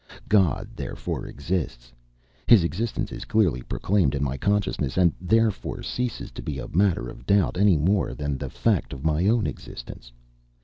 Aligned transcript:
God 0.27 0.67
therefore 0.75 1.27
exists: 1.27 1.93
his 2.47 2.63
existence 2.63 3.11
is 3.11 3.23
clearly 3.23 3.61
proclaimed 3.61 4.15
in 4.15 4.23
my 4.23 4.35
consciousness, 4.35 4.97
and 4.97 5.13
therefore 5.21 5.83
ceases 5.83 6.31
to 6.31 6.41
be 6.41 6.57
a 6.57 6.67
matter 6.69 7.07
of 7.07 7.27
doubt 7.27 7.55
any 7.55 7.77
more 7.77 8.15
than 8.15 8.39
the 8.39 8.49
fact 8.49 8.93
of 8.93 9.05
my 9.05 9.27
own 9.27 9.45
existence. 9.45 10.11